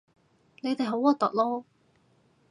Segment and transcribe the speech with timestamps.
[0.63, 1.63] 你哋好核突囉